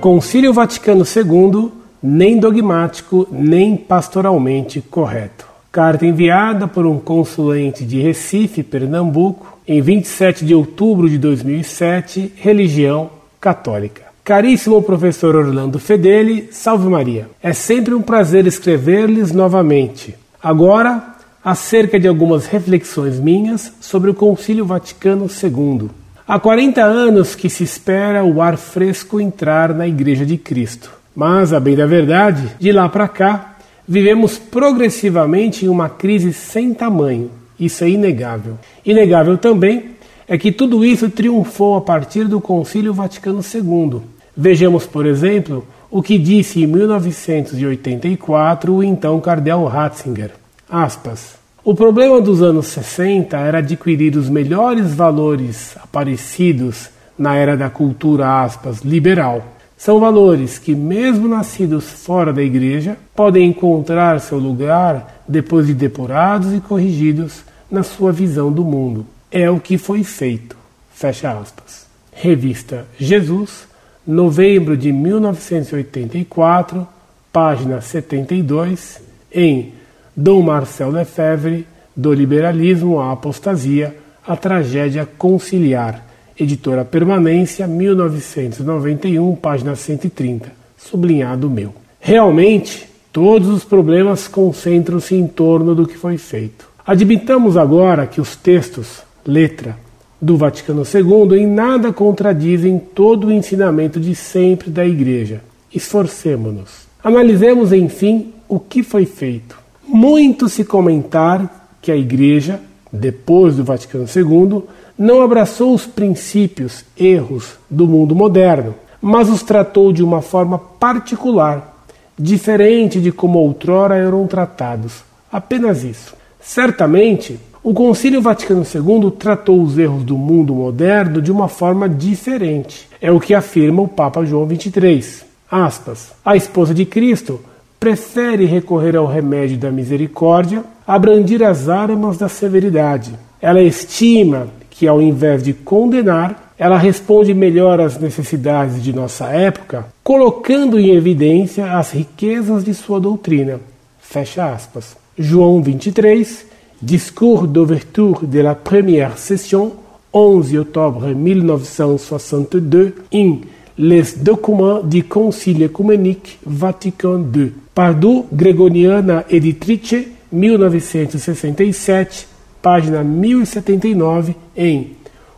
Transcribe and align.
Concílio 0.00 0.50
Vaticano 0.50 1.04
II, 1.04 1.70
nem 2.02 2.38
dogmático, 2.38 3.28
nem 3.30 3.76
pastoralmente 3.76 4.80
correto. 4.80 5.46
Carta 5.70 6.06
enviada 6.06 6.66
por 6.66 6.86
um 6.86 6.98
consulente 6.98 7.84
de 7.84 8.00
Recife, 8.00 8.62
Pernambuco, 8.62 9.58
em 9.68 9.82
27 9.82 10.46
de 10.46 10.54
outubro 10.54 11.08
de 11.08 11.18
2007, 11.18 12.32
religião 12.36 13.10
católica. 13.38 14.04
Caríssimo 14.24 14.82
professor 14.82 15.36
Orlando 15.36 15.78
Fedeli, 15.78 16.48
salve 16.50 16.88
Maria. 16.88 17.28
É 17.42 17.52
sempre 17.52 17.92
um 17.92 18.00
prazer 18.00 18.46
escrever-lhes 18.46 19.32
novamente. 19.32 20.14
Agora, 20.42 21.14
acerca 21.44 22.00
de 22.00 22.08
algumas 22.08 22.46
reflexões 22.46 23.20
minhas 23.20 23.70
sobre 23.82 24.10
o 24.10 24.14
Concílio 24.14 24.64
Vaticano 24.64 25.26
II. 25.26 25.90
Há 26.30 26.38
40 26.38 26.84
anos 26.84 27.34
que 27.34 27.50
se 27.50 27.64
espera 27.64 28.24
o 28.24 28.40
ar 28.40 28.56
fresco 28.56 29.20
entrar 29.20 29.74
na 29.74 29.88
Igreja 29.88 30.24
de 30.24 30.38
Cristo. 30.38 30.92
Mas, 31.12 31.52
a 31.52 31.58
bem 31.58 31.74
da 31.74 31.86
verdade, 31.86 32.48
de 32.56 32.70
lá 32.70 32.88
para 32.88 33.08
cá, 33.08 33.56
vivemos 33.88 34.38
progressivamente 34.38 35.64
em 35.64 35.68
uma 35.68 35.88
crise 35.88 36.32
sem 36.32 36.72
tamanho. 36.72 37.32
Isso 37.58 37.82
é 37.82 37.90
inegável. 37.90 38.56
Inegável 38.86 39.36
também 39.38 39.96
é 40.28 40.38
que 40.38 40.52
tudo 40.52 40.84
isso 40.84 41.10
triunfou 41.10 41.76
a 41.76 41.80
partir 41.80 42.28
do 42.28 42.40
Concílio 42.40 42.94
Vaticano 42.94 43.40
II. 43.40 44.00
Vejamos, 44.36 44.86
por 44.86 45.06
exemplo, 45.06 45.66
o 45.90 46.00
que 46.00 46.16
disse 46.16 46.62
em 46.62 46.66
1984 46.68 48.72
o 48.72 48.84
então 48.84 49.20
cardeal 49.20 49.66
Ratzinger. 49.66 50.30
Aspas. 50.68 51.39
O 51.62 51.74
problema 51.74 52.22
dos 52.22 52.42
anos 52.42 52.68
60 52.68 53.36
era 53.36 53.58
adquirir 53.58 54.16
os 54.16 54.30
melhores 54.30 54.94
valores 54.94 55.76
aparecidos 55.76 56.88
na 57.18 57.36
era 57.36 57.54
da 57.54 57.68
cultura 57.68 58.42
aspas, 58.42 58.80
liberal. 58.80 59.44
São 59.76 60.00
valores 60.00 60.58
que, 60.58 60.74
mesmo 60.74 61.28
nascidos 61.28 61.84
fora 61.84 62.32
da 62.32 62.42
igreja, 62.42 62.96
podem 63.14 63.50
encontrar 63.50 64.20
seu 64.20 64.38
lugar 64.38 65.22
depois 65.28 65.66
de 65.66 65.74
depurados 65.74 66.54
e 66.54 66.60
corrigidos 66.60 67.42
na 67.70 67.82
sua 67.82 68.10
visão 68.10 68.50
do 68.50 68.64
mundo. 68.64 69.06
É 69.30 69.50
o 69.50 69.60
que 69.60 69.76
foi 69.76 70.02
feito. 70.02 70.56
Fecha 70.94 71.30
aspas. 71.30 71.86
Revista 72.10 72.86
Jesus, 72.98 73.68
novembro 74.06 74.78
de 74.78 74.90
1984, 74.92 76.88
página 77.30 77.82
72, 77.82 79.02
em 79.32 79.74
Dom 80.16 80.42
Marcel 80.42 80.90
Lefebvre, 80.90 81.66
Do 81.94 82.12
Liberalismo 82.12 83.00
à 83.00 83.12
Apostasia, 83.12 83.96
A 84.26 84.36
Tragédia 84.36 85.08
Conciliar, 85.18 86.04
editora 86.38 86.84
Permanência, 86.84 87.66
1991, 87.66 89.36
página 89.36 89.76
130, 89.76 90.52
sublinhado 90.76 91.48
meu. 91.50 91.74
Realmente, 92.00 92.88
todos 93.12 93.48
os 93.48 93.64
problemas 93.64 94.26
concentram-se 94.26 95.14
em 95.14 95.26
torno 95.26 95.74
do 95.74 95.86
que 95.86 95.96
foi 95.96 96.16
feito. 96.16 96.68
Admitamos 96.86 97.56
agora 97.56 98.06
que 98.06 98.20
os 98.20 98.34
textos, 98.34 99.02
letra, 99.24 99.76
do 100.20 100.36
Vaticano 100.36 100.82
II 100.82 101.38
em 101.38 101.46
nada 101.46 101.92
contradizem 101.92 102.78
todo 102.78 103.28
o 103.28 103.32
ensinamento 103.32 104.00
de 104.00 104.14
sempre 104.14 104.70
da 104.70 104.84
Igreja. 104.84 105.40
Esforcemo-nos. 105.72 106.88
Analisemos, 107.02 107.72
enfim, 107.72 108.32
o 108.48 108.58
que 108.58 108.82
foi 108.82 109.06
feito. 109.06 109.59
Muito 109.92 110.48
se 110.48 110.64
comentar 110.64 111.74
que 111.82 111.90
a 111.90 111.96
Igreja, 111.96 112.60
depois 112.92 113.56
do 113.56 113.64
Vaticano 113.64 114.04
II, 114.04 114.62
não 114.96 115.20
abraçou 115.20 115.74
os 115.74 115.84
princípios, 115.84 116.84
erros 116.96 117.58
do 117.68 117.88
mundo 117.88 118.14
moderno, 118.14 118.76
mas 119.02 119.28
os 119.28 119.42
tratou 119.42 119.92
de 119.92 120.00
uma 120.00 120.22
forma 120.22 120.60
particular, 120.60 121.84
diferente 122.16 123.00
de 123.00 123.10
como 123.10 123.40
outrora 123.40 123.96
eram 123.96 124.28
tratados. 124.28 125.02
Apenas 125.32 125.82
isso. 125.82 126.14
Certamente, 126.40 127.40
o 127.60 127.74
Concílio 127.74 128.22
Vaticano 128.22 128.62
II 128.62 129.10
tratou 129.10 129.60
os 129.60 129.76
erros 129.76 130.04
do 130.04 130.16
mundo 130.16 130.54
moderno 130.54 131.20
de 131.20 131.32
uma 131.32 131.48
forma 131.48 131.88
diferente. 131.88 132.88
É 133.00 133.10
o 133.10 133.18
que 133.18 133.34
afirma 133.34 133.82
o 133.82 133.88
Papa 133.88 134.24
João 134.24 134.48
XXIII. 134.48 135.24
Aspas. 135.50 136.12
A 136.24 136.36
esposa 136.36 136.72
de 136.72 136.86
Cristo 136.86 137.40
prefere 137.80 138.44
recorrer 138.44 138.94
ao 138.94 139.06
remédio 139.06 139.56
da 139.56 139.70
misericórdia 139.70 140.62
a 140.86 140.98
brandir 140.98 141.42
as 141.42 141.66
armas 141.66 142.18
da 142.18 142.28
severidade. 142.28 143.14
Ela 143.40 143.62
estima 143.62 144.48
que, 144.68 144.86
ao 144.86 145.00
invés 145.00 145.42
de 145.42 145.54
condenar, 145.54 146.52
ela 146.58 146.76
responde 146.76 147.32
melhor 147.32 147.80
às 147.80 147.98
necessidades 147.98 148.82
de 148.82 148.92
nossa 148.92 149.28
época, 149.28 149.86
colocando 150.04 150.78
em 150.78 150.90
evidência 150.90 151.72
as 151.72 151.92
riquezas 151.92 152.62
de 152.64 152.74
sua 152.74 153.00
doutrina. 153.00 153.58
Fecha 153.98 154.52
aspas. 154.52 154.94
João 155.18 155.62
23, 155.62 156.46
Discours 156.82 157.46
d'ouverture 157.46 158.26
de 158.26 158.42
la 158.42 158.54
première 158.54 159.16
session, 159.18 159.72
11 160.12 160.58
octobre 160.58 161.14
1962, 161.14 162.92
in 163.12 163.40
Les 163.82 164.14
documents 164.14 164.82
du 164.82 165.04
Concile 165.04 165.62
Ecumenique 165.62 166.38
Vatican 166.44 167.24
II. 167.34 167.54
Pardo 167.74 168.26
Gregoriana 168.30 169.24
Editrice, 169.30 170.06
1967, 170.30 172.28
página 172.60 173.02
1079, 173.02 174.36
em 174.54 174.90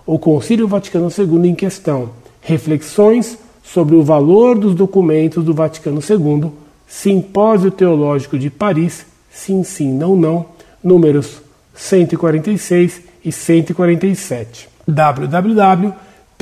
O 0.04 0.18
Concílio 0.18 0.66
Vaticano 0.66 1.08
II 1.16 1.48
em 1.48 1.54
questão. 1.54 2.10
Reflexões 2.40 3.38
sobre 3.62 3.94
o 3.94 4.02
valor 4.02 4.58
dos 4.58 4.74
documentos 4.74 5.44
do 5.44 5.54
Vaticano 5.54 6.00
II, 6.00 6.50
Simpósio 6.84 7.70
Teológico 7.70 8.36
de 8.36 8.50
Paris, 8.50 9.06
Sim, 9.30 9.62
Sim, 9.62 9.92
Não, 9.92 10.16
Não, 10.16 10.46
números 10.82 11.40
146 11.76 13.02
e 13.24 13.30
147. 13.30 14.68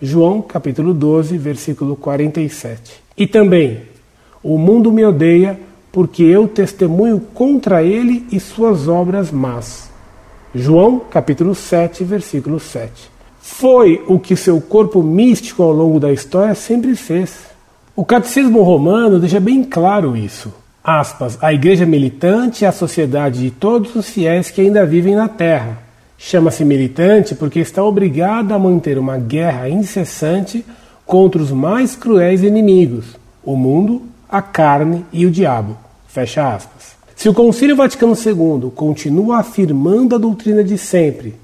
João 0.01 0.41
capítulo 0.41 0.93
12, 0.93 1.37
versículo 1.37 1.97
47. 1.97 2.93
E 3.17 3.27
também: 3.27 3.81
O 4.41 4.57
mundo 4.57 4.91
me 4.91 5.03
odeia 5.03 5.59
porque 5.91 6.23
eu 6.23 6.47
testemunho 6.47 7.19
contra 7.33 7.83
ele 7.83 8.25
e 8.31 8.39
suas 8.39 8.87
obras 8.87 9.31
más. 9.31 9.89
João 10.53 10.99
capítulo 11.09 11.53
7, 11.55 12.03
versículo 12.03 12.59
7. 12.59 13.09
Foi 13.41 14.03
o 14.07 14.19
que 14.19 14.35
seu 14.35 14.59
corpo 14.61 15.01
místico 15.01 15.63
ao 15.63 15.71
longo 15.71 15.99
da 15.99 16.11
história 16.11 16.55
sempre 16.55 16.95
fez. 16.95 17.35
O 17.95 18.05
catecismo 18.05 18.61
romano 18.61 19.19
deixa 19.19 19.39
bem 19.39 19.63
claro 19.63 20.15
isso 20.15 20.51
aspas, 20.83 21.37
a 21.41 21.53
igreja 21.53 21.85
militante 21.85 22.65
é 22.65 22.67
a 22.67 22.71
sociedade 22.71 23.41
de 23.41 23.51
todos 23.51 23.95
os 23.95 24.09
fiéis 24.09 24.49
que 24.49 24.61
ainda 24.61 24.85
vivem 24.85 25.15
na 25.15 25.27
terra. 25.27 25.79
Chama-se 26.17 26.63
militante 26.65 27.35
porque 27.35 27.59
está 27.59 27.83
obrigada 27.83 28.53
a 28.53 28.59
manter 28.59 28.97
uma 28.97 29.17
guerra 29.17 29.69
incessante 29.69 30.65
contra 31.05 31.41
os 31.41 31.51
mais 31.51 31.95
cruéis 31.95 32.43
inimigos, 32.43 33.17
o 33.43 33.55
mundo, 33.55 34.03
a 34.31 34.41
carne 34.41 35.05
e 35.11 35.25
o 35.25 35.31
diabo. 35.31 35.77
Fecha 36.07 36.53
aspas. 36.53 36.95
Se 37.15 37.29
o 37.29 37.33
Concílio 37.33 37.75
Vaticano 37.75 38.13
II 38.15 38.71
continua 38.71 39.37
afirmando 39.37 40.15
a 40.15 40.17
doutrina 40.17 40.63
de 40.63 40.77
sempre, 40.77 41.35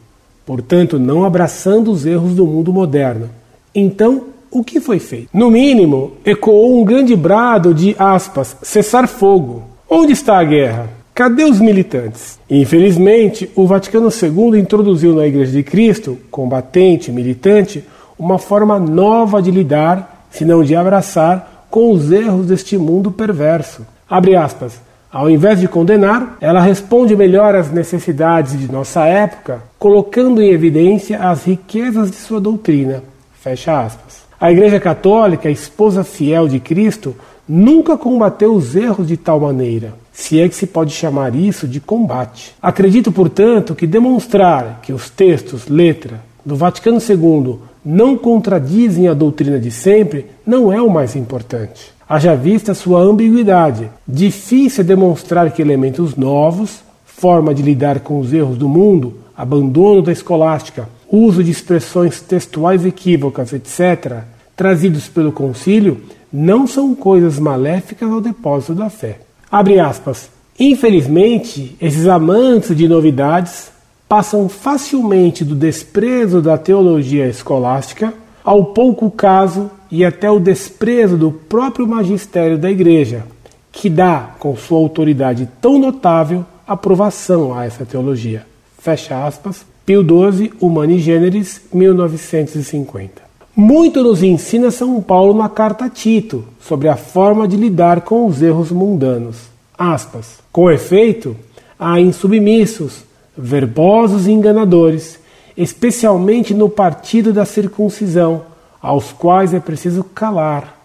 portanto 0.45 0.97
não 0.97 1.23
abraçando 1.23 1.91
os 1.91 2.05
erros 2.05 2.33
do 2.33 2.47
mundo 2.47 2.73
moderno, 2.73 3.29
então 3.75 4.23
o 4.49 4.63
que 4.63 4.79
foi 4.79 4.97
feito? 4.97 5.29
No 5.33 5.51
mínimo, 5.51 6.13
ecoou 6.25 6.81
um 6.81 6.85
grande 6.85 7.15
brado 7.15 7.73
de 7.73 7.95
aspas, 7.99 8.55
cessar 8.63 9.07
fogo. 9.07 9.63
Onde 9.89 10.13
está 10.13 10.39
a 10.39 10.43
guerra? 10.43 10.89
Cadê 11.13 11.43
os 11.43 11.59
militantes? 11.59 12.39
Infelizmente, 12.49 13.49
o 13.55 13.65
Vaticano 13.65 14.09
II 14.09 14.59
introduziu 14.59 15.15
na 15.15 15.27
Igreja 15.27 15.51
de 15.51 15.63
Cristo, 15.63 16.17
combatente, 16.31 17.11
militante, 17.11 17.83
uma 18.17 18.39
forma 18.39 18.79
nova 18.79 19.41
de 19.41 19.51
lidar, 19.51 20.27
se 20.31 20.45
não 20.45 20.63
de 20.63 20.75
abraçar, 20.75 21.56
com 21.69 21.91
os 21.91 22.11
erros 22.11 22.47
deste 22.47 22.77
mundo 22.77 23.11
perverso. 23.11 23.85
Abre 24.09 24.35
aspas. 24.35 24.79
Ao 25.11 25.29
invés 25.29 25.59
de 25.59 25.67
condenar, 25.67 26.37
ela 26.41 26.59
responde 26.59 27.15
melhor 27.15 27.55
às 27.55 27.71
necessidades 27.71 28.59
de 28.59 28.71
nossa 28.71 29.05
época, 29.05 29.63
colocando 29.79 30.41
em 30.41 30.51
evidência 30.51 31.19
as 31.19 31.45
riquezas 31.45 32.11
de 32.11 32.17
sua 32.17 32.41
doutrina. 32.41 33.01
Fecha 33.39 33.81
aspas. 33.81 34.27
A 34.39 34.51
Igreja 34.51 34.79
Católica, 34.79 35.49
esposa 35.49 36.03
fiel 36.03 36.47
de 36.47 36.59
Cristo, 36.59 37.15
nunca 37.47 37.97
combateu 37.97 38.53
os 38.53 38.75
erros 38.75 39.07
de 39.07 39.15
tal 39.15 39.39
maneira, 39.39 39.93
se 40.11 40.39
é 40.39 40.47
que 40.47 40.55
se 40.55 40.67
pode 40.67 40.93
chamar 40.93 41.33
isso 41.33 41.67
de 41.67 41.79
combate. 41.79 42.53
Acredito, 42.61 43.11
portanto, 43.11 43.73
que 43.73 43.87
demonstrar 43.87 44.81
que 44.83 44.91
os 44.91 45.09
textos, 45.09 45.67
letra, 45.67 46.21
do 46.45 46.55
Vaticano 46.55 46.99
II 46.99 47.59
não 47.89 48.17
contradizem 48.17 49.07
a 49.07 49.13
doutrina 49.13 49.57
de 49.57 49.71
sempre 49.71 50.25
não 50.45 50.73
é 50.73 50.81
o 50.81 50.89
mais 50.89 51.15
importante. 51.15 51.93
Haja 52.09 52.35
vista 52.35 52.73
sua 52.73 52.99
ambiguidade. 52.99 53.89
Difícil 54.05 54.81
é 54.81 54.87
demonstrar 54.87 55.49
que 55.51 55.61
elementos 55.61 56.13
novos, 56.13 56.81
forma 57.05 57.55
de 57.55 57.63
lidar 57.63 58.01
com 58.01 58.19
os 58.19 58.33
erros 58.33 58.57
do 58.57 58.67
mundo, 58.67 59.13
abandono 59.37 60.01
da 60.01 60.11
escolástica, 60.11 60.89
uso 61.09 61.41
de 61.41 61.49
expressões 61.49 62.19
textuais 62.19 62.85
equívocas, 62.85 63.53
etc., 63.53 64.23
trazidos 64.53 65.07
pelo 65.07 65.31
concílio, 65.31 66.01
não 66.31 66.67
são 66.67 66.93
coisas 66.93 67.39
maléficas 67.39 68.11
ao 68.11 68.19
depósito 68.19 68.75
da 68.75 68.89
fé. 68.89 69.19
Abre 69.49 69.79
aspas. 69.79 70.29
Infelizmente, 70.59 71.77
esses 71.79 72.05
amantes 72.05 72.75
de 72.75 72.85
novidades 72.85 73.71
passam 74.07 74.48
facilmente 74.48 75.44
do 75.44 75.56
desprezo 75.56 76.42
da 76.42 76.57
teologia 76.57 77.27
escolástica 77.27 78.13
ao 78.44 78.65
pouco 78.65 79.12
caso 79.12 79.69
e 79.92 80.06
até 80.06 80.31
o 80.31 80.39
desprezo 80.39 81.18
do 81.18 81.31
próprio 81.31 81.86
magistério 81.86 82.57
da 82.57 82.71
Igreja, 82.71 83.25
que 83.71 83.89
dá, 83.89 84.31
com 84.39 84.56
sua 84.56 84.77
autoridade 84.77 85.50
tão 85.62 85.77
notável, 85.77 86.45
aprovação 86.65 87.57
a 87.57 87.65
essa 87.65 87.86
teologia. 87.86 88.45
Fecha 88.77 89.25
aspas. 89.25 89.65
Pio 89.86 90.01
XII, 90.01 90.51
Humani 90.59 91.00
Generis, 91.00 91.62
1950. 91.74 93.21
Muito 93.56 94.04
nos 94.04 94.21
ensina 94.21 94.69
São 94.69 95.01
Paulo 95.01 95.33
na 95.33 95.50
carta 95.50 95.86
a 95.86 95.89
Tito 95.89 96.44
sobre 96.62 96.89
a 96.89 96.98
forma 96.98 97.48
de 97.48 97.56
lidar 97.56 98.01
com 98.01 98.25
os 98.25 98.42
erros 98.42 98.71
mundanos. 98.71 99.38
Aspas. 99.77 100.39
Com 100.51 100.69
efeito, 100.69 101.36
há 101.80 102.00
insubmissos, 102.00 103.04
verbosos 103.37 104.27
e 104.27 104.31
enganadores, 104.31 105.19
especialmente 105.55 106.53
no 106.53 106.69
partido 106.69 107.31
da 107.31 107.45
circuncisão, 107.45 108.44
aos 108.81 109.11
quais 109.11 109.53
é 109.53 109.59
preciso 109.59 110.03
calar, 110.03 110.79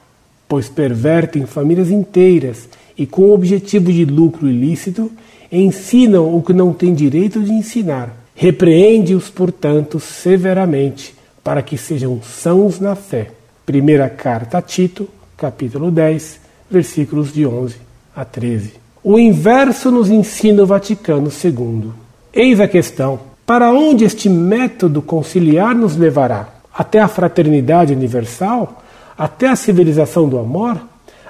pois 0.49 0.69
pervertem 0.69 1.47
famílias 1.47 1.91
inteiras 1.91 2.69
e, 2.97 3.07
com 3.07 3.23
o 3.23 3.35
objetivo 3.35 3.93
de 3.93 4.05
lucro 4.05 4.49
ilícito, 4.49 5.11
ensinam 5.51 6.35
o 6.35 6.43
que 6.43 6.53
não 6.53 6.73
tem 6.73 6.95
direito 6.95 7.43
de 7.43 7.53
ensinar 7.53 8.23
Repreende-os, 8.35 9.29
portanto, 9.29 10.01
severamente, 10.01 11.15
para 11.45 11.63
que 11.63 11.77
sejam 11.77 12.21
sãos 12.23 12.81
na 12.81 12.95
fé. 12.95 13.31
Primeira 13.65 14.09
carta 14.09 14.59
a 14.59 14.63
Tito, 14.63 15.09
capítulo 15.37 15.91
10, 15.91 16.41
versículos 16.71 17.33
de 17.33 17.47
11 17.47 17.77
a 18.17 18.25
13. 18.25 18.73
O 19.05 19.19
inverso 19.19 19.91
nos 19.91 20.09
ensina 20.11 20.63
o 20.63 20.67
Vaticano 20.67 21.29
II. 21.29 21.91
Eis 22.33 22.61
a 22.61 22.67
questão: 22.69 23.21
para 23.45 23.71
onde 23.71 24.05
este 24.05 24.29
método 24.29 25.03
conciliar 25.03 25.75
nos 25.75 25.97
levará? 25.97 26.49
Até 26.75 27.01
a 27.01 27.09
fraternidade 27.09 27.93
universal? 27.93 28.83
Até 29.17 29.49
a 29.49 29.57
civilização 29.57 30.29
do 30.29 30.39
amor? 30.39 30.81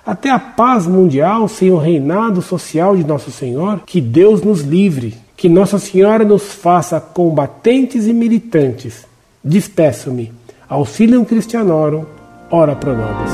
Até 0.07 0.31
a 0.31 0.39
paz 0.39 0.87
mundial 0.87 1.49
sem 1.49 1.71
o 1.71 1.79
reinado 1.79 2.41
social 2.41 2.97
de 2.97 3.05
Nosso 3.05 3.31
Senhor? 3.31 3.81
Que 3.85 4.01
Deus 4.01 4.43
nos 4.43 4.61
livre 4.61 5.17
que 5.37 5.49
Nossa 5.49 5.77
Senhora 5.77 6.25
nos 6.25 6.53
faça 6.53 7.01
combatentes 7.01 8.07
e 8.07 8.13
militantes. 8.13 9.05
Despeço-me. 9.43 10.33
Auxilium 10.69 11.25
Christianorum, 11.25 12.05
ora 12.49 12.77
pro 12.77 12.97
nobis. 12.97 13.33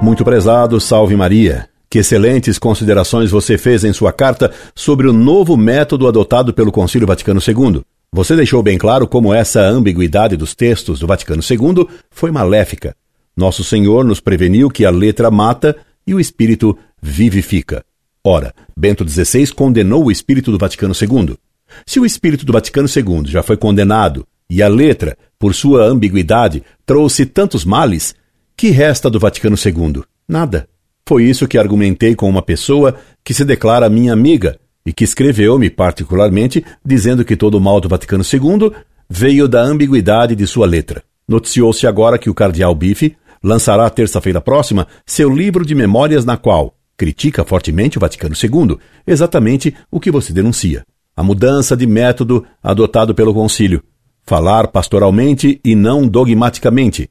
Muito 0.00 0.24
prezado, 0.24 0.80
salve 0.80 1.16
Maria. 1.16 1.68
Que 1.90 1.98
excelentes 1.98 2.56
considerações 2.56 3.32
você 3.32 3.58
fez 3.58 3.82
em 3.82 3.92
sua 3.92 4.12
carta 4.12 4.52
sobre 4.76 5.08
o 5.08 5.12
novo 5.12 5.56
método 5.56 6.06
adotado 6.06 6.54
pelo 6.54 6.70
Concílio 6.70 7.08
Vaticano 7.08 7.40
II. 7.44 7.82
Você 8.12 8.36
deixou 8.36 8.62
bem 8.62 8.78
claro 8.78 9.08
como 9.08 9.34
essa 9.34 9.60
ambiguidade 9.60 10.36
dos 10.36 10.54
textos 10.54 11.00
do 11.00 11.06
Vaticano 11.08 11.42
II 11.42 11.88
foi 12.08 12.30
maléfica. 12.30 12.94
Nosso 13.36 13.64
Senhor 13.64 14.04
nos 14.04 14.20
preveniu 14.20 14.70
que 14.70 14.84
a 14.84 14.90
letra 14.90 15.32
mata 15.32 15.76
e 16.06 16.14
o 16.14 16.20
espírito 16.20 16.78
vivifica. 17.02 17.84
Ora, 18.22 18.54
Bento 18.76 19.08
XVI 19.08 19.48
condenou 19.52 20.04
o 20.04 20.12
espírito 20.12 20.52
do 20.52 20.58
Vaticano 20.58 20.94
II. 20.94 21.36
Se 21.84 21.98
o 21.98 22.06
espírito 22.06 22.46
do 22.46 22.52
Vaticano 22.52 22.86
II 22.88 23.22
já 23.26 23.42
foi 23.42 23.56
condenado 23.56 24.24
e 24.48 24.62
a 24.62 24.68
letra, 24.68 25.18
por 25.38 25.54
sua 25.54 25.84
ambiguidade, 25.86 26.62
trouxe 26.86 27.26
tantos 27.26 27.64
males, 27.64 28.14
que 28.56 28.70
resta 28.70 29.10
do 29.10 29.18
Vaticano 29.18 29.56
II? 29.56 30.04
Nada. 30.28 30.69
Foi 31.10 31.24
isso 31.24 31.48
que 31.48 31.58
argumentei 31.58 32.14
com 32.14 32.28
uma 32.28 32.40
pessoa 32.40 32.94
que 33.24 33.34
se 33.34 33.44
declara 33.44 33.90
minha 33.90 34.12
amiga 34.12 34.60
e 34.86 34.92
que 34.92 35.02
escreveu-me 35.02 35.68
particularmente 35.68 36.64
dizendo 36.86 37.24
que 37.24 37.34
todo 37.34 37.56
o 37.56 37.60
mal 37.60 37.80
do 37.80 37.88
Vaticano 37.88 38.22
II 38.22 38.70
veio 39.08 39.48
da 39.48 39.60
ambiguidade 39.60 40.36
de 40.36 40.46
sua 40.46 40.68
letra. 40.68 41.02
Noticiou-se 41.26 41.84
agora 41.84 42.16
que 42.16 42.30
o 42.30 42.32
cardeal 42.32 42.72
Bife 42.76 43.16
lançará 43.42 43.90
terça-feira 43.90 44.40
próxima 44.40 44.86
seu 45.04 45.28
livro 45.28 45.66
de 45.66 45.74
memórias 45.74 46.24
na 46.24 46.36
qual 46.36 46.76
critica 46.96 47.44
fortemente 47.44 47.98
o 47.98 48.00
Vaticano 48.00 48.36
II, 48.40 48.78
exatamente 49.04 49.74
o 49.90 49.98
que 49.98 50.12
você 50.12 50.32
denuncia. 50.32 50.84
A 51.16 51.24
mudança 51.24 51.76
de 51.76 51.88
método 51.88 52.46
adotado 52.62 53.16
pelo 53.16 53.34
concílio. 53.34 53.82
Falar 54.22 54.68
pastoralmente 54.68 55.60
e 55.64 55.74
não 55.74 56.06
dogmaticamente. 56.06 57.10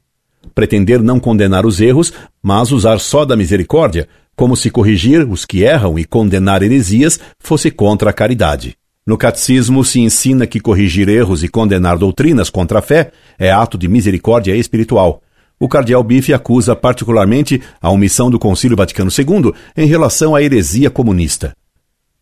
Pretender 0.54 1.02
não 1.02 1.20
condenar 1.20 1.66
os 1.66 1.80
erros, 1.80 2.12
mas 2.42 2.72
usar 2.72 2.98
só 2.98 3.24
da 3.24 3.36
misericórdia, 3.36 4.08
como 4.36 4.56
se 4.56 4.70
corrigir 4.70 5.28
os 5.28 5.44
que 5.44 5.62
erram 5.62 5.98
e 5.98 6.04
condenar 6.04 6.62
heresias 6.62 7.20
fosse 7.38 7.70
contra 7.70 8.10
a 8.10 8.12
caridade. 8.12 8.76
No 9.06 9.16
catecismo 9.16 9.84
se 9.84 10.00
ensina 10.00 10.46
que 10.46 10.60
corrigir 10.60 11.08
erros 11.08 11.42
e 11.42 11.48
condenar 11.48 11.98
doutrinas 11.98 12.50
contra 12.50 12.78
a 12.78 12.82
fé 12.82 13.12
é 13.38 13.50
ato 13.50 13.76
de 13.76 13.88
misericórdia 13.88 14.54
espiritual 14.56 15.22
o 15.62 15.68
cardeal 15.68 16.02
Bife 16.02 16.32
acusa 16.32 16.74
particularmente 16.74 17.60
a 17.82 17.90
omissão 17.90 18.30
do 18.30 18.38
Concílio 18.38 18.78
Vaticano 18.78 19.10
II 19.10 19.52
em 19.76 19.86
relação 19.86 20.34
à 20.34 20.42
heresia 20.42 20.88
comunista. 20.88 21.54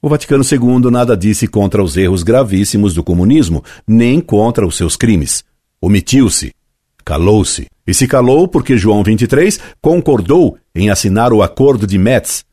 O 0.03 0.09
Vaticano 0.09 0.43
II 0.43 0.91
nada 0.91 1.17
disse 1.17 1.47
contra 1.47 1.81
os 1.83 1.97
erros 1.97 2.25
gravíssimos 2.25 2.95
do 2.95 3.05
comunismo, 3.05 3.63
nem 3.87 4.21
contra 4.21 4.67
os 4.67 4.77
seus 4.77 4.97
crimes. 4.97 5.45
Omitiu-se, 5.81 6.53
calou-se. 7.09 7.69
E 7.87 7.95
se 7.95 8.07
calou 8.07 8.47
porque 8.47 8.77
João 8.77 9.03
XXIII 9.03 9.65
concordou 9.81 10.59
em 10.75 10.91
assinar 10.91 11.33
o 11.33 11.43
Acordo 11.43 11.87
de 11.87 11.97
Metz 11.97 12.45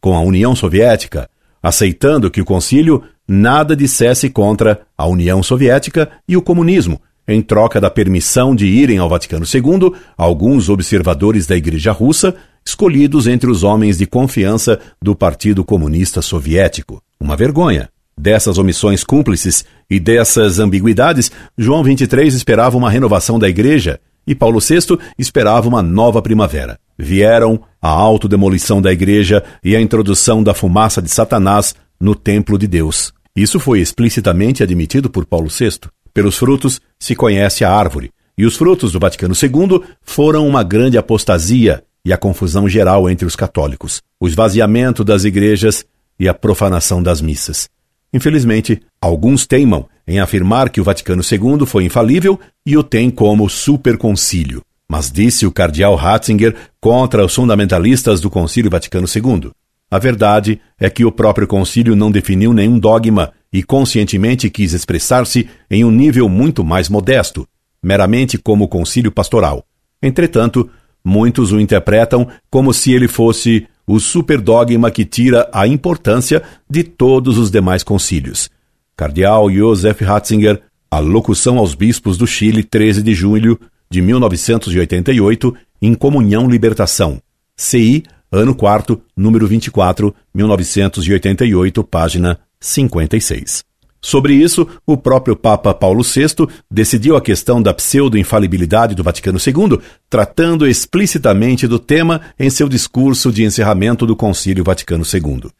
com 0.00 0.14
a 0.14 0.20
União 0.20 0.54
Soviética, 0.54 1.28
aceitando 1.60 2.30
que 2.30 2.40
o 2.40 2.44
concílio 2.44 3.02
nada 3.26 3.74
dissesse 3.74 4.30
contra 4.30 4.82
a 4.96 5.08
União 5.08 5.42
Soviética 5.42 6.08
e 6.28 6.36
o 6.36 6.42
comunismo, 6.42 7.00
em 7.26 7.42
troca 7.42 7.80
da 7.80 7.90
permissão 7.90 8.54
de 8.54 8.66
irem 8.66 8.98
ao 8.98 9.08
Vaticano 9.08 9.44
II 9.44 9.92
alguns 10.16 10.68
observadores 10.68 11.44
da 11.44 11.56
Igreja 11.56 11.90
Russa, 11.90 12.36
escolhidos 12.64 13.26
entre 13.26 13.50
os 13.50 13.64
homens 13.64 13.98
de 13.98 14.06
confiança 14.06 14.78
do 15.02 15.16
Partido 15.16 15.64
Comunista 15.64 16.22
Soviético. 16.22 17.02
Uma 17.18 17.36
vergonha. 17.36 17.88
Dessas 18.18 18.56
omissões 18.56 19.04
cúmplices 19.04 19.64
e 19.90 20.00
dessas 20.00 20.58
ambiguidades, 20.58 21.30
João 21.56 21.84
XXIII 21.84 22.28
esperava 22.28 22.76
uma 22.76 22.90
renovação 22.90 23.38
da 23.38 23.48
Igreja 23.48 24.00
e 24.26 24.34
Paulo 24.34 24.58
VI 24.58 24.98
esperava 25.18 25.68
uma 25.68 25.82
nova 25.82 26.20
primavera. 26.20 26.78
Vieram 26.98 27.60
a 27.80 27.88
autodemolição 27.88 28.82
da 28.82 28.92
Igreja 28.92 29.44
e 29.62 29.76
a 29.76 29.80
introdução 29.80 30.42
da 30.42 30.54
fumaça 30.54 31.00
de 31.00 31.10
Satanás 31.10 31.74
no 32.00 32.14
templo 32.14 32.58
de 32.58 32.66
Deus. 32.66 33.12
Isso 33.36 33.60
foi 33.60 33.80
explicitamente 33.80 34.62
admitido 34.62 35.10
por 35.10 35.26
Paulo 35.26 35.48
VI. 35.48 35.78
Pelos 36.12 36.38
frutos 36.38 36.80
se 36.98 37.14
conhece 37.14 37.64
a 37.64 37.70
árvore, 37.70 38.10
e 38.36 38.44
os 38.46 38.56
frutos 38.56 38.92
do 38.92 38.98
Vaticano 38.98 39.34
II 39.34 39.82
foram 40.02 40.48
uma 40.48 40.62
grande 40.62 40.98
apostasia 40.98 41.84
e 42.04 42.12
a 42.12 42.16
confusão 42.16 42.68
geral 42.68 43.08
entre 43.10 43.26
os 43.26 43.36
católicos, 43.36 44.00
o 44.18 44.26
esvaziamento 44.26 45.04
das 45.04 45.24
igrejas 45.24 45.84
e 46.18 46.28
a 46.28 46.34
profanação 46.34 47.02
das 47.02 47.20
missas. 47.20 47.68
Infelizmente, 48.12 48.80
alguns 49.00 49.46
teimam 49.46 49.86
em 50.06 50.20
afirmar 50.20 50.70
que 50.70 50.80
o 50.80 50.84
Vaticano 50.84 51.22
II 51.22 51.66
foi 51.66 51.84
infalível 51.84 52.38
e 52.64 52.76
o 52.76 52.82
tem 52.82 53.10
como 53.10 53.48
superconcílio. 53.48 54.62
Mas 54.88 55.10
disse 55.10 55.46
o 55.46 55.52
cardeal 55.52 55.96
Ratzinger 55.96 56.54
contra 56.80 57.24
os 57.24 57.34
fundamentalistas 57.34 58.20
do 58.20 58.30
Concílio 58.30 58.70
Vaticano 58.70 59.06
II. 59.06 59.50
A 59.90 59.98
verdade 59.98 60.60
é 60.78 60.90
que 60.90 61.04
o 61.04 61.12
próprio 61.12 61.46
concílio 61.46 61.94
não 61.94 62.10
definiu 62.10 62.52
nenhum 62.52 62.78
dogma 62.78 63.32
e 63.52 63.62
conscientemente 63.62 64.50
quis 64.50 64.72
expressar-se 64.72 65.48
em 65.70 65.84
um 65.84 65.90
nível 65.90 66.28
muito 66.28 66.64
mais 66.64 66.88
modesto, 66.88 67.46
meramente 67.82 68.36
como 68.36 68.68
concílio 68.68 69.12
pastoral. 69.12 69.64
Entretanto, 70.02 70.68
muitos 71.04 71.52
o 71.52 71.60
interpretam 71.60 72.28
como 72.50 72.74
se 72.74 72.92
ele 72.92 73.06
fosse 73.06 73.66
o 73.86 74.00
superdogma 74.00 74.90
que 74.90 75.04
tira 75.04 75.48
a 75.52 75.66
importância 75.66 76.42
de 76.68 76.82
todos 76.82 77.38
os 77.38 77.50
demais 77.50 77.82
concílios. 77.82 78.50
Cardeal 78.96 79.50
Joseph 79.50 80.00
Ratzinger, 80.00 80.62
a 80.90 80.98
locução 80.98 81.58
aos 81.58 81.74
bispos 81.74 82.16
do 82.16 82.26
Chile, 82.26 82.64
13 82.64 83.02
de 83.02 83.14
julho 83.14 83.60
de 83.90 84.00
1988, 84.00 85.54
em 85.80 85.94
Comunhão 85.94 86.48
Libertação. 86.48 87.20
CI, 87.54 88.02
ano 88.32 88.54
4, 88.54 89.00
número 89.16 89.46
24, 89.46 90.14
1988, 90.34 91.84
página 91.84 92.40
56. 92.58 93.65
Sobre 94.06 94.34
isso, 94.34 94.68
o 94.86 94.96
próprio 94.96 95.34
Papa 95.34 95.74
Paulo 95.74 96.04
VI 96.04 96.46
decidiu 96.70 97.16
a 97.16 97.20
questão 97.20 97.60
da 97.60 97.74
pseudo-infalibilidade 97.74 98.94
do 98.94 99.02
Vaticano 99.02 99.36
II, 99.44 99.80
tratando 100.08 100.64
explicitamente 100.64 101.66
do 101.66 101.76
tema 101.76 102.20
em 102.38 102.48
seu 102.48 102.68
discurso 102.68 103.32
de 103.32 103.42
encerramento 103.42 104.06
do 104.06 104.14
Concílio 104.14 104.62
Vaticano 104.62 105.02
II. 105.02 105.50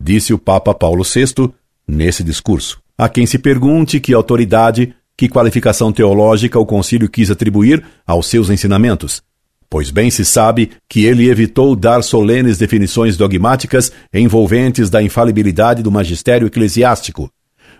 Disse 0.00 0.32
o 0.32 0.38
Papa 0.38 0.72
Paulo 0.72 1.02
VI 1.02 1.50
nesse 1.88 2.22
discurso: 2.22 2.80
A 2.96 3.08
quem 3.08 3.26
se 3.26 3.36
pergunte 3.36 3.98
que 3.98 4.14
autoridade, 4.14 4.94
que 5.16 5.28
qualificação 5.28 5.90
teológica 5.90 6.56
o 6.56 6.64
concílio 6.64 7.08
quis 7.08 7.32
atribuir 7.32 7.84
aos 8.06 8.28
seus 8.28 8.48
ensinamentos, 8.48 9.24
pois 9.68 9.90
bem 9.90 10.08
se 10.08 10.24
sabe 10.24 10.70
que 10.88 11.04
ele 11.04 11.28
evitou 11.28 11.74
dar 11.74 12.04
solenes 12.04 12.58
definições 12.58 13.16
dogmáticas 13.16 13.90
envolventes 14.14 14.88
da 14.88 15.02
infalibilidade 15.02 15.82
do 15.82 15.90
magistério 15.90 16.46
eclesiástico. 16.46 17.28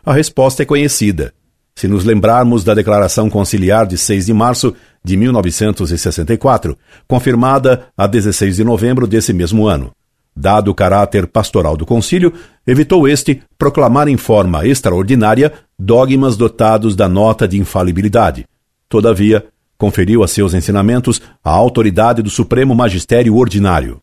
A 0.08 0.12
resposta 0.14 0.62
é 0.62 0.64
conhecida. 0.64 1.34
Se 1.74 1.86
nos 1.86 2.02
lembrarmos 2.02 2.64
da 2.64 2.72
Declaração 2.72 3.28
Conciliar 3.28 3.86
de 3.86 3.98
6 3.98 4.24
de 4.24 4.32
março 4.32 4.74
de 5.04 5.18
1964, 5.18 6.78
confirmada 7.06 7.88
a 7.94 8.06
16 8.06 8.56
de 8.56 8.64
novembro 8.64 9.06
desse 9.06 9.34
mesmo 9.34 9.66
ano. 9.66 9.92
Dado 10.34 10.70
o 10.70 10.74
caráter 10.74 11.26
pastoral 11.26 11.76
do 11.76 11.84
concílio, 11.84 12.32
evitou 12.66 13.06
este 13.06 13.42
proclamar 13.58 14.08
em 14.08 14.16
forma 14.16 14.66
extraordinária 14.66 15.52
dogmas 15.78 16.38
dotados 16.38 16.96
da 16.96 17.06
nota 17.06 17.46
de 17.46 17.58
infalibilidade. 17.58 18.46
Todavia, 18.88 19.44
conferiu 19.76 20.22
a 20.22 20.26
seus 20.26 20.54
ensinamentos 20.54 21.20
a 21.44 21.50
autoridade 21.50 22.22
do 22.22 22.30
Supremo 22.30 22.74
Magistério 22.74 23.36
Ordinário. 23.36 24.00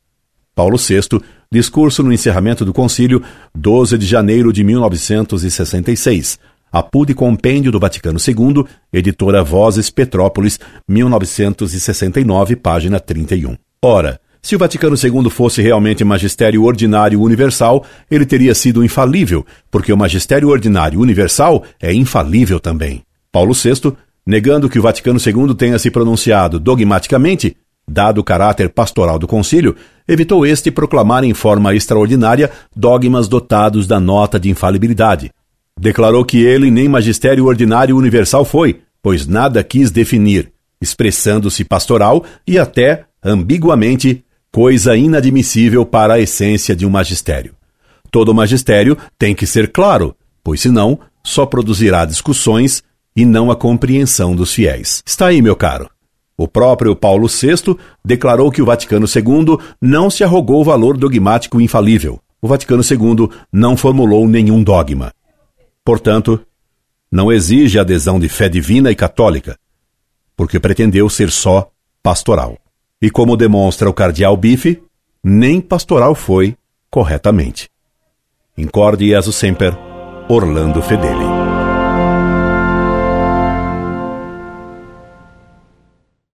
Paulo 0.56 0.78
VI, 0.78 1.20
discurso 1.52 2.02
no 2.02 2.14
encerramento 2.14 2.64
do 2.64 2.72
concílio, 2.72 3.22
12 3.54 3.98
de 3.98 4.06
janeiro 4.06 4.54
de 4.54 4.64
1966. 4.64 6.40
Apude 6.72 7.14
Compêndio 7.14 7.72
do 7.72 7.80
Vaticano 7.80 8.18
II, 8.18 8.66
editora 8.92 9.44
Vozes 9.44 9.90
Petrópolis, 9.90 10.58
1969, 10.88 12.56
página 12.56 13.00
31. 13.00 13.58
Ora, 13.84 14.20
se 14.42 14.56
o 14.56 14.60
Vaticano 14.60 14.96
II 14.96 15.30
fosse 15.30 15.62
realmente 15.62 16.04
magistério 16.04 16.64
ordinário 16.64 17.22
universal, 17.22 17.86
ele 18.10 18.26
teria 18.26 18.56
sido 18.56 18.84
infalível, 18.84 19.46
porque 19.70 19.92
o 19.92 19.98
magistério 19.98 20.50
ordinário 20.50 21.00
universal 21.00 21.64
é 21.82 21.94
infalível 21.94 22.60
também. 22.60 23.04
Paulo 23.32 23.54
VI 23.54 23.94
negando 24.26 24.70
que 24.70 24.80
o 24.80 24.82
Vaticano 24.82 25.20
II 25.20 25.54
tenha 25.54 25.78
se 25.78 25.92
pronunciado 25.92 26.60
dogmaticamente, 26.60 27.56
dado 27.88 28.20
o 28.20 28.24
caráter 28.24 28.70
pastoral 28.70 29.20
do 29.20 29.28
concílio, 29.28 29.76
evitou 30.08 30.46
este 30.46 30.72
proclamar 30.72 31.24
em 31.24 31.34
forma 31.34 31.76
extraordinária 31.76 32.52
dogmas 32.76 33.28
dotados 33.28 33.88
da 33.88 34.00
nota 34.00 34.40
de 34.40 34.50
infalibilidade. 34.50 35.32
Declarou 35.80 36.24
que 36.24 36.44
ele 36.44 36.72
nem 36.72 36.88
magistério 36.88 37.46
ordinário 37.46 37.96
universal 37.98 38.46
foi, 38.46 38.82
pois 39.02 39.28
nada 39.28 39.64
quis 39.64 39.92
definir, 39.92 40.52
expressando-se 40.82 41.64
pastoral 41.64 42.24
e 42.48 42.58
até, 42.58 43.06
ambiguamente, 43.24 44.24
coisa 44.52 44.96
inadmissível 44.96 45.86
para 45.86 46.16
a 46.16 46.20
essência 46.20 46.76
de 46.76 46.86
um 46.86 46.90
magistério. 46.90 47.54
Todo 48.10 48.34
magistério 48.34 48.98
tem 49.20 49.36
que 49.36 49.46
ser 49.46 49.72
claro, 49.72 50.16
pois 50.44 50.62
senão 50.62 51.00
só 51.24 51.46
produzirá 51.46 52.06
discussões 52.06 52.82
e 53.16 53.26
não 53.26 53.52
a 53.52 53.56
compreensão 53.56 54.36
dos 54.36 54.54
fiéis. 54.54 55.02
Está 55.06 55.28
aí, 55.28 55.42
meu 55.42 55.56
caro. 55.56 55.90
O 56.38 56.48
próprio 56.48 56.96
Paulo 56.96 57.28
VI 57.28 57.78
declarou 58.04 58.52
que 58.52 58.62
o 58.62 58.66
Vaticano 58.66 59.06
II 59.08 59.58
não 59.82 60.10
se 60.10 60.24
arrogou 60.24 60.62
o 60.62 60.64
valor 60.64 60.98
dogmático 60.98 61.62
infalível. 61.62 62.20
O 62.42 62.48
Vaticano 62.48 62.84
II 62.84 63.30
não 63.52 63.78
formulou 63.78 64.28
nenhum 64.28 64.62
dogma. 64.62 65.14
Portanto, 65.84 66.40
não 67.12 67.32
exige 67.32 67.80
adesão 67.80 68.20
de 68.20 68.28
fé 68.28 68.50
divina 68.50 68.92
e 68.92 68.96
católica, 68.96 69.58
porque 70.36 70.60
pretendeu 70.60 71.10
ser 71.10 71.32
só 71.32 71.70
pastoral. 72.04 72.58
E 73.02 73.10
como 73.10 73.38
demonstra 73.38 73.90
o 73.90 73.94
cardeal 73.94 74.36
Bife, 74.36 74.82
nem 75.24 75.62
pastoral 75.62 76.14
foi 76.14 76.56
corretamente. 76.90 77.70
Incorde 78.58 79.08
Jesus 79.10 79.36
Semper, 79.36 79.78
Orlando 80.30 80.82
Fedeli. 80.82 81.35